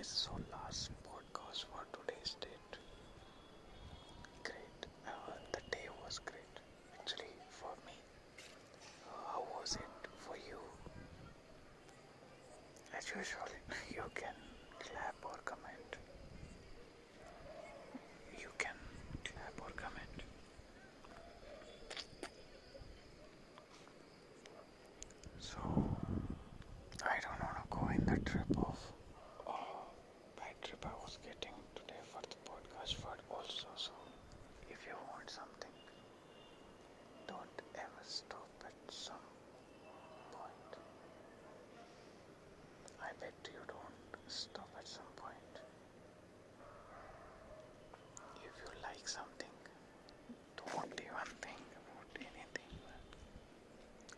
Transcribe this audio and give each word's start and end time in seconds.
This 0.00 0.12
is 0.12 0.28
our 0.32 0.40
last 0.64 0.88
podcast 1.04 1.66
for 1.68 1.82
today's 1.92 2.34
date. 2.40 2.74
Great. 4.42 4.80
Uh, 5.06 5.10
the 5.52 5.60
day 5.70 5.88
was 6.02 6.18
great, 6.20 6.54
actually, 6.98 7.34
for 7.50 7.68
me. 7.84 7.92
Uh, 8.08 9.12
how 9.30 9.44
was 9.60 9.74
it 9.76 10.08
for 10.24 10.36
you? 10.36 10.56
As 12.96 13.04
usual, 13.08 13.44
you 13.90 14.00
can 14.14 14.32
clap 14.82 15.16
or 15.22 15.36
comment. 15.44 15.90
You 18.40 18.48
can 18.56 18.76
clap 19.22 19.54
or 19.60 19.70
comment. 19.82 20.16
So, 25.40 25.58
I 27.04 27.18
don't 27.20 27.40
want 27.44 27.56
to 27.58 27.64
go 27.68 27.88
in 27.92 28.04
the 28.24 28.30
trip 28.30 28.46
clip 30.80 30.90
I 30.92 30.96
was 31.04 31.18
getting 31.28 31.56
today 31.76 32.00
for 32.10 32.22
the 32.32 32.38
podcast 32.48 32.94
for 32.96 33.16
also. 33.34 33.66
So 33.76 33.92
if 34.70 34.78
you 34.88 34.94
want 35.12 35.28
something, 35.28 35.76
don't 37.30 37.56
ever 37.74 38.04
stop 38.06 38.48
at 38.64 38.72
some 38.88 39.26
point. 40.32 40.72
I 43.08 43.10
bet 43.20 43.34
you 43.54 43.60
don't 43.74 44.08
stop 44.28 44.68
at 44.78 44.86
some 44.88 45.10
point. 45.16 45.54
If 48.48 48.52
you 48.62 48.68
like 48.82 49.06
something, 49.18 49.56
don't 50.62 50.96
even 51.08 51.28
think 51.46 51.64
about 51.80 52.12
anything. 52.30 52.76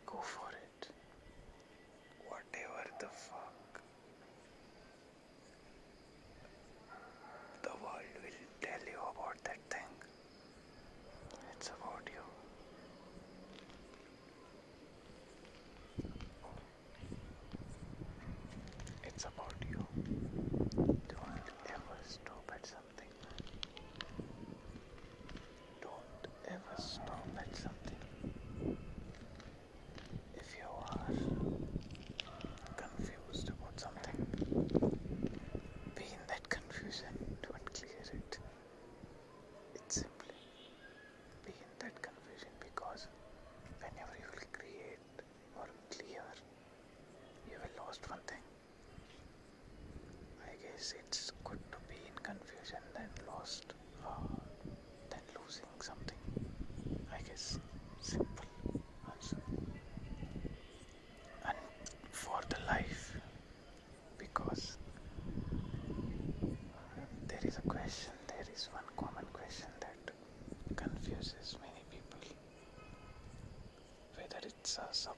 Go 0.06 0.18
for 0.34 0.50
it. 0.64 0.88
Whatever 2.30 2.84
the 3.00 3.08
fuck. 3.24 3.41
is 68.54 68.68
one 68.72 68.84
common 68.98 69.24
question 69.32 69.66
that 69.80 70.12
confuses 70.76 71.56
many 71.62 71.84
people 71.90 72.18
whether 74.16 74.46
it's 74.46 74.76
a 74.78 74.88
sub 74.94 75.14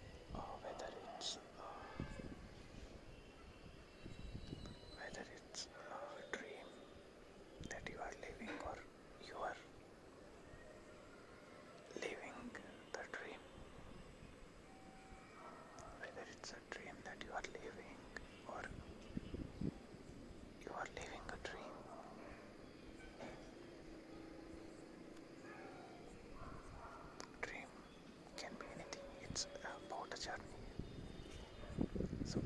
journey 30.24 31.88
so 32.24 32.42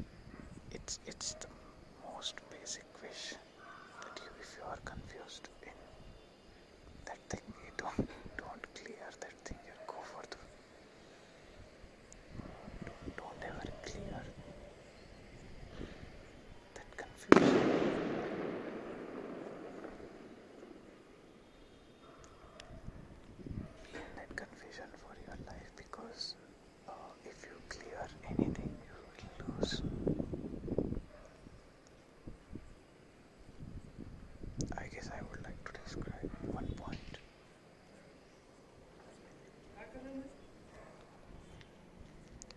it's 0.72 0.99
it's 1.06 1.34
the 1.44 1.49
most 2.12 2.34
basic 2.56 3.03
wish 3.05 3.27